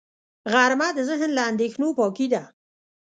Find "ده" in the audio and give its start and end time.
2.33-2.43